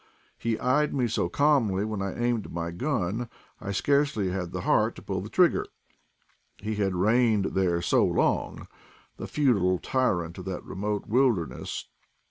He 0.39 0.57
eyed 0.57 0.95
me 0.95 1.07
so 1.07 1.29
calmly 1.29 1.85
when 1.85 2.01
I 2.01 2.17
aimed 2.19 2.51
my 2.51 2.71
gun, 2.71 3.29
I 3.59 3.71
scarcely 3.71 4.31
had 4.31 4.51
the 4.51 4.61
heart 4.61 4.95
to 4.95 5.03
pull 5.03 5.21
the 5.21 5.29
trigger. 5.29 5.63
He 6.57 6.73
had 6.73 6.95
reigned 6.95 7.53
there 7.53 7.83
so 7.83 8.03
long, 8.03 8.67
the 9.17 9.27
feudal 9.27 9.77
tyrant 9.77 10.39
of 10.39 10.45
that 10.45 10.63
remote 10.65 11.05
wilderness 11.05 11.87